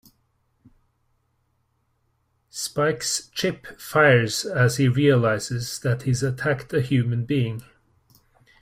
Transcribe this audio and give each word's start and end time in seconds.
Spike's 2.49 3.27
chip 3.35 3.79
fires 3.79 4.45
as 4.45 4.77
he 4.77 4.87
realizes 4.87 5.79
that 5.81 6.01
he's 6.01 6.23
attacked 6.23 6.73
a 6.73 6.81
human 6.81 7.23
being. 7.23 7.61